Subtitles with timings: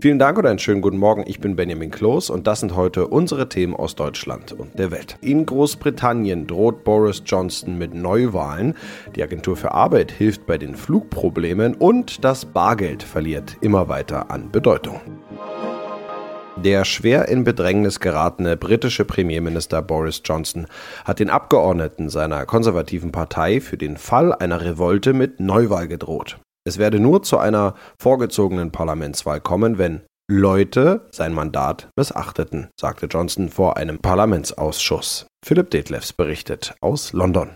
[0.00, 1.24] Vielen Dank und einen schönen guten Morgen.
[1.26, 5.16] Ich bin Benjamin Kloß und das sind heute unsere Themen aus Deutschland und der Welt.
[5.22, 8.74] In Großbritannien droht Boris Johnson mit Neuwahlen.
[9.16, 14.52] Die Agentur für Arbeit hilft bei den Flugproblemen und das Bargeld verliert immer weiter an
[14.52, 15.00] Bedeutung.
[16.54, 20.68] Der schwer in Bedrängnis geratene britische Premierminister Boris Johnson
[21.04, 26.38] hat den Abgeordneten seiner konservativen Partei für den Fall einer Revolte mit Neuwahl gedroht.
[26.68, 33.48] Es werde nur zu einer vorgezogenen Parlamentswahl kommen, wenn Leute sein Mandat missachteten, sagte Johnson
[33.48, 35.26] vor einem Parlamentsausschuss.
[35.44, 37.50] Philipp Detlefs berichtet aus London.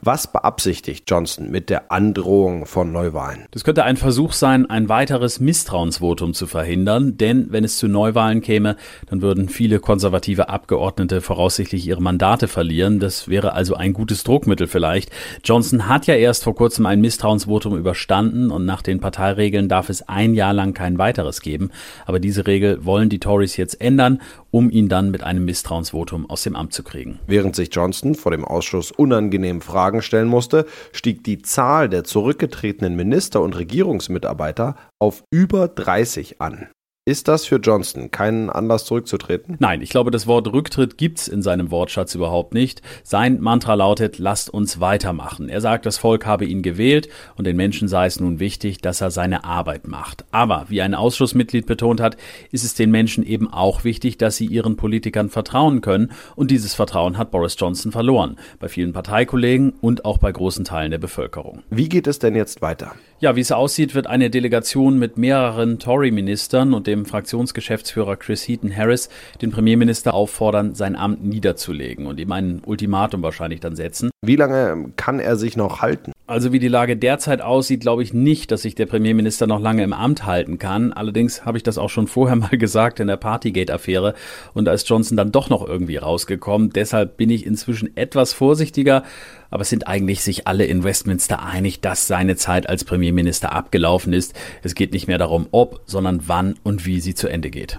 [0.00, 3.46] Was beabsichtigt Johnson mit der Androhung von Neuwahlen?
[3.50, 8.40] Das könnte ein Versuch sein, ein weiteres Misstrauensvotum zu verhindern, denn wenn es zu Neuwahlen
[8.40, 8.76] käme,
[9.06, 13.00] dann würden viele konservative Abgeordnete voraussichtlich ihre Mandate verlieren.
[13.00, 15.10] Das wäre also ein gutes Druckmittel vielleicht.
[15.44, 20.08] Johnson hat ja erst vor kurzem ein Misstrauensvotum überstanden und nach den Parteiregeln darf es
[20.08, 21.70] ein Jahr lang kein weiteres geben.
[22.06, 26.42] Aber diese Regel wollen die Tories jetzt ändern, um ihn dann mit einem Misstrauensvotum aus
[26.42, 27.18] dem Amt zu kriegen.
[27.26, 32.94] Während sich Johnson vor dem Ausschuss unangenehm Fragen stellen musste, stieg die Zahl der zurückgetretenen
[32.94, 36.68] Minister und Regierungsmitarbeiter auf über 30 an.
[37.08, 39.54] Ist das für Johnson kein Anlass zurückzutreten?
[39.60, 42.82] Nein, ich glaube, das Wort Rücktritt gibt's in seinem Wortschatz überhaupt nicht.
[43.04, 45.48] Sein Mantra lautet, lasst uns weitermachen.
[45.48, 49.02] Er sagt, das Volk habe ihn gewählt und den Menschen sei es nun wichtig, dass
[49.02, 50.24] er seine Arbeit macht.
[50.32, 52.16] Aber, wie ein Ausschussmitglied betont hat,
[52.50, 56.74] ist es den Menschen eben auch wichtig, dass sie ihren Politikern vertrauen können und dieses
[56.74, 58.34] Vertrauen hat Boris Johnson verloren.
[58.58, 61.62] Bei vielen Parteikollegen und auch bei großen Teilen der Bevölkerung.
[61.70, 62.96] Wie geht es denn jetzt weiter?
[63.18, 68.74] Ja, wie es aussieht, wird eine Delegation mit mehreren Tory-Ministern und dem Fraktionsgeschäftsführer Chris Heaton
[68.74, 69.08] Harris
[69.42, 74.10] den Premierminister auffordern, sein Amt niederzulegen und ihm ein Ultimatum wahrscheinlich dann setzen.
[74.24, 76.12] Wie lange kann er sich noch halten?
[76.28, 79.84] Also wie die Lage derzeit aussieht, glaube ich nicht, dass sich der Premierminister noch lange
[79.84, 80.92] im Amt halten kann.
[80.92, 84.14] Allerdings habe ich das auch schon vorher mal gesagt in der Partygate-Affäre
[84.52, 86.70] und da ist Johnson dann doch noch irgendwie rausgekommen.
[86.70, 89.04] Deshalb bin ich inzwischen etwas vorsichtiger
[89.50, 94.12] aber es sind eigentlich sich alle in Westminster einig, dass seine Zeit als Premierminister abgelaufen
[94.12, 94.34] ist.
[94.62, 97.78] Es geht nicht mehr darum, ob, sondern wann und wie sie zu Ende geht.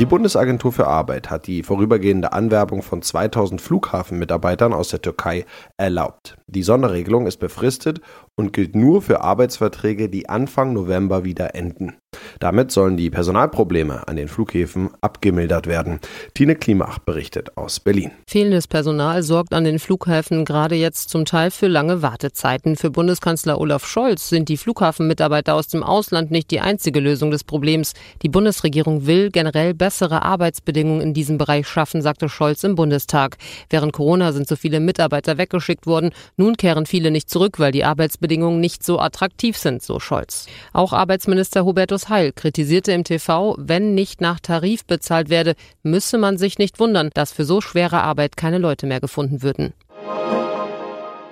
[0.00, 5.46] Die Bundesagentur für Arbeit hat die vorübergehende Anwerbung von 2000 Flughafenmitarbeitern aus der Türkei
[5.76, 6.36] erlaubt.
[6.48, 8.00] Die Sonderregelung ist befristet
[8.34, 11.94] und gilt nur für Arbeitsverträge, die Anfang November wieder enden.
[12.40, 16.00] Damit sollen die Personalprobleme an den Flughäfen abgemildert werden.
[16.34, 18.10] Tine Klimach berichtet aus Berlin.
[18.26, 22.76] Fehlendes Personal sorgt an den Flughäfen gerade jetzt zum Teil für lange Wartezeiten.
[22.76, 27.44] Für Bundeskanzler Olaf Scholz sind die Flughafenmitarbeiter aus dem Ausland nicht die einzige Lösung des
[27.44, 27.94] Problems.
[28.22, 33.36] Die Bundesregierung will generell bessere Arbeitsbedingungen in diesem Bereich schaffen, sagte Scholz im Bundestag.
[33.70, 36.10] Während Corona sind so viele Mitarbeiter weggeschickt worden.
[36.36, 40.46] Nun kehren viele nicht zurück, weil die Arbeitsbedingungen nicht so attraktiv sind, so Scholz.
[40.72, 46.38] Auch Arbeitsminister Hubertus Heil kritisierte im TV, wenn nicht nach Tarif bezahlt werde, müsse man
[46.38, 49.72] sich nicht wundern, dass für so schwere Arbeit keine Leute mehr gefunden würden.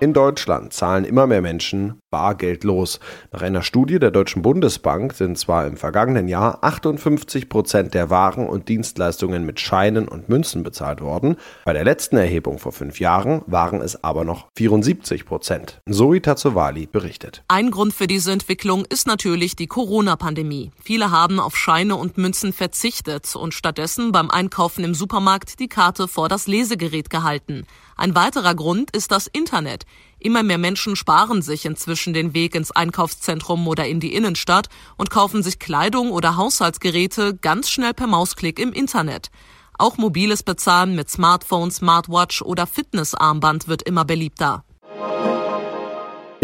[0.00, 2.98] In Deutschland zahlen immer mehr Menschen bargeldlos.
[3.30, 8.48] Nach einer Studie der Deutschen Bundesbank sind zwar im vergangenen Jahr 58 Prozent der Waren
[8.48, 11.36] und Dienstleistungen mit Scheinen und Münzen bezahlt worden.
[11.64, 15.80] Bei der letzten Erhebung vor fünf Jahren waren es aber noch 74 Prozent.
[15.88, 17.44] Zoe Tazzovali berichtet.
[17.46, 20.72] Ein Grund für diese Entwicklung ist natürlich die Corona-Pandemie.
[20.82, 26.08] Viele haben auf Scheine und Münzen verzichtet und stattdessen beim Einkaufen im Supermarkt die Karte
[26.08, 27.64] vor das Lesegerät gehalten.
[27.96, 29.84] Ein weiterer Grund ist das Internet.
[30.18, 35.10] Immer mehr Menschen sparen sich inzwischen den Weg ins Einkaufszentrum oder in die Innenstadt und
[35.10, 39.30] kaufen sich Kleidung oder Haushaltsgeräte ganz schnell per Mausklick im Internet.
[39.78, 44.64] Auch mobiles Bezahlen mit Smartphone, Smartwatch oder Fitnessarmband wird immer beliebter.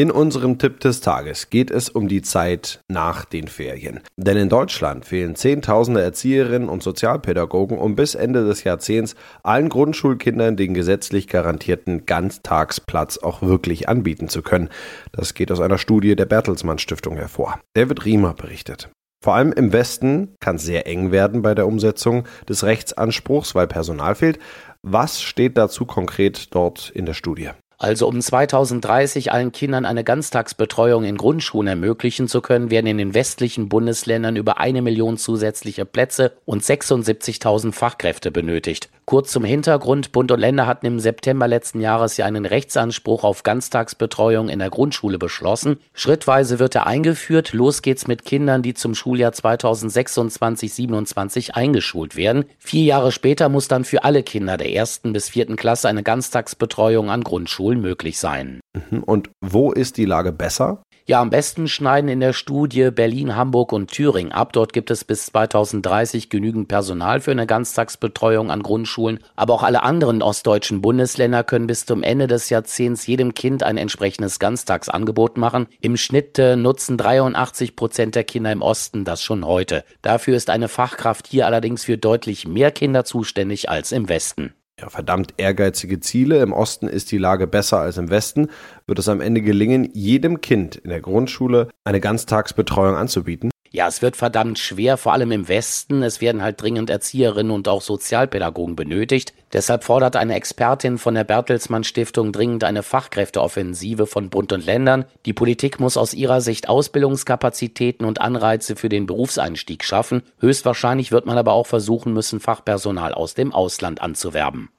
[0.00, 4.00] In unserem Tipp des Tages geht es um die Zeit nach den Ferien.
[4.16, 10.56] Denn in Deutschland fehlen Zehntausende Erzieherinnen und Sozialpädagogen, um bis Ende des Jahrzehnts allen Grundschulkindern
[10.56, 14.70] den gesetzlich garantierten Ganztagsplatz auch wirklich anbieten zu können.
[15.12, 17.60] Das geht aus einer Studie der Bertelsmann Stiftung hervor.
[17.74, 18.88] David Riemer berichtet.
[19.22, 23.66] Vor allem im Westen kann es sehr eng werden bei der Umsetzung des Rechtsanspruchs, weil
[23.66, 24.38] Personal fehlt.
[24.82, 27.50] Was steht dazu konkret dort in der Studie?
[27.80, 33.14] Also um 2030 allen Kindern eine Ganztagsbetreuung in Grundschulen ermöglichen zu können, werden in den
[33.14, 38.90] westlichen Bundesländern über eine Million zusätzliche Plätze und 76.000 Fachkräfte benötigt.
[39.10, 40.12] Kurz zum Hintergrund.
[40.12, 44.70] Bund und Länder hatten im September letzten Jahres ja einen Rechtsanspruch auf Ganztagsbetreuung in der
[44.70, 45.80] Grundschule beschlossen.
[45.94, 47.52] Schrittweise wird er eingeführt.
[47.52, 52.44] Los geht's mit Kindern, die zum Schuljahr 2026-27 eingeschult werden.
[52.60, 57.10] Vier Jahre später muss dann für alle Kinder der ersten bis vierten Klasse eine Ganztagsbetreuung
[57.10, 58.60] an Grundschulen möglich sein.
[58.74, 59.02] Mhm.
[59.02, 60.84] Und wo ist die Lage besser?
[61.10, 64.52] Ja, am besten schneiden in der Studie Berlin, Hamburg und Thüringen ab.
[64.52, 68.99] Dort gibt es bis 2030 genügend Personal für eine Ganztagsbetreuung an Grundschulen.
[69.36, 73.76] Aber auch alle anderen ostdeutschen Bundesländer können bis zum Ende des Jahrzehnts jedem Kind ein
[73.76, 75.66] entsprechendes Ganztagsangebot machen.
[75.80, 79.84] Im Schnitt äh, nutzen 83 Prozent der Kinder im Osten das schon heute.
[80.02, 84.88] Dafür ist eine Fachkraft hier allerdings für deutlich mehr Kinder zuständig als im Westen ja,
[84.88, 86.42] verdammt ehrgeizige Ziele.
[86.42, 88.48] Im Osten ist die Lage besser als im Westen.
[88.86, 93.50] Wird es am Ende gelingen, jedem Kind in der Grundschule eine Ganztagsbetreuung anzubieten?
[93.72, 96.02] Ja, es wird verdammt schwer, vor allem im Westen.
[96.02, 99.32] Es werden halt dringend Erzieherinnen und auch Sozialpädagogen benötigt.
[99.52, 105.04] Deshalb fordert eine Expertin von der Bertelsmann Stiftung dringend eine Fachkräfteoffensive von Bund und Ländern.
[105.24, 110.22] Die Politik muss aus ihrer Sicht Ausbildungskapazitäten und Anreize für den Berufseinstieg schaffen.
[110.40, 114.70] Höchstwahrscheinlich wird man aber auch versuchen müssen, Fachpersonal aus dem Ausland anzuwerben.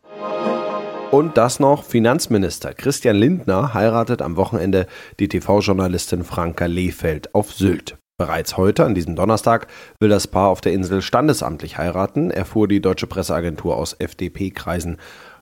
[1.11, 4.87] Und das noch, Finanzminister Christian Lindner heiratet am Wochenende
[5.19, 8.00] die TV-Journalistin Franka Lehfeld auf Sylt.
[8.21, 9.65] Bereits heute, an diesem Donnerstag,
[9.99, 14.97] will das Paar auf der Insel standesamtlich heiraten, erfuhr die deutsche Presseagentur aus FDP-Kreisen.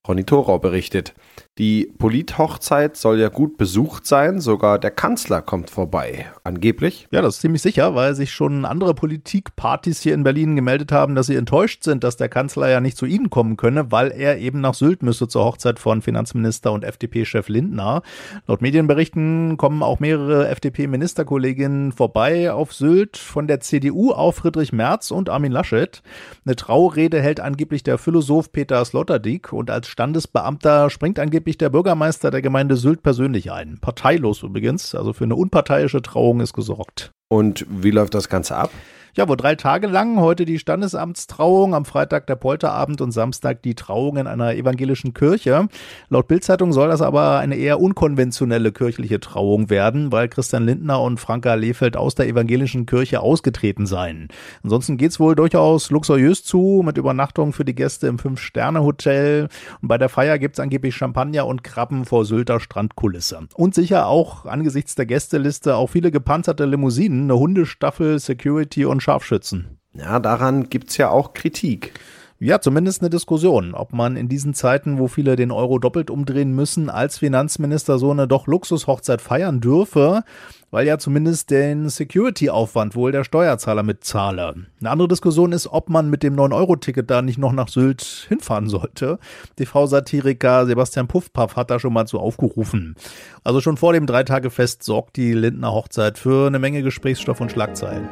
[0.08, 1.14] Ronny Thorau berichtet.
[1.60, 7.10] Die Polithochzeit soll ja gut besucht sein, sogar der Kanzler kommt vorbei, angeblich.
[7.12, 11.16] Ja, das ist ziemlich sicher, weil sich schon andere Politikpartys hier in Berlin gemeldet haben,
[11.16, 14.38] dass sie enttäuscht sind, dass der Kanzler ja nicht zu ihnen kommen könne, weil er
[14.38, 18.04] eben nach Sylt müsse zur Hochzeit von Finanzminister und FDP-Chef Lindner.
[18.48, 25.12] Laut Medienberichten kommen auch mehrere FDP-Ministerkolleginnen vorbei auf Sylt, von der CDU auch Friedrich Merz
[25.12, 26.04] und Armin Laschet.
[26.46, 31.70] Eine Traurede hält angeblich der Philosoph Peter Sloterdijk und als Standesbeamter springt angeblich angeblich der
[31.70, 33.80] Bürgermeister der Gemeinde Sylt persönlich ein.
[33.82, 37.12] Parteilos übrigens, also für eine unparteiische Trauung ist gesorgt.
[37.28, 38.70] Und wie läuft das Ganze ab?
[39.16, 43.74] Ja, wo drei Tage lang, heute die Standesamtstrauung, am Freitag der Polterabend und Samstag die
[43.74, 45.68] Trauung in einer evangelischen Kirche.
[46.10, 51.20] Laut Bildzeitung soll das aber eine eher unkonventionelle kirchliche Trauung werden, weil Christian Lindner und
[51.20, 54.28] Franka Lehfeld aus der evangelischen Kirche ausgetreten seien.
[54.64, 59.50] Ansonsten geht's wohl durchaus luxuriös zu, mit Übernachtung für die Gäste im Fünf-Sterne-Hotel.
[59.82, 63.40] Und bei der Feier gibt's angeblich Champagner und Krabben vor Sylter Strandkulisse.
[63.56, 69.80] Und sicher auch angesichts der Gästeliste auch viele gepanzerte Limousinen, eine Hundestaffel, Security und Scharfschützen.
[69.94, 71.94] Ja, daran gibt es ja auch Kritik.
[72.42, 76.56] Ja, zumindest eine Diskussion, ob man in diesen Zeiten, wo viele den Euro doppelt umdrehen
[76.56, 80.24] müssen, als Finanzminister so eine doch Luxushochzeit feiern dürfe,
[80.72, 84.56] weil ja zumindest den Security-Aufwand wohl der Steuerzahler mitzahle.
[84.80, 88.70] Eine andere Diskussion ist, ob man mit dem 9-Euro-Ticket da nicht noch nach Sylt hinfahren
[88.70, 89.20] sollte.
[89.58, 92.96] TV-Satiriker Sebastian Puffpaff hat da schon mal zu aufgerufen.
[93.44, 98.08] Also schon vor dem Dreitagefest sorgt die Lindner Hochzeit für eine Menge Gesprächsstoff und Schlagzeilen.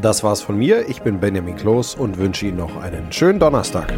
[0.00, 0.88] Das war's von mir.
[0.88, 3.92] Ich bin Benjamin Kloß und wünsche Ihnen noch einen schönen Donnerstag.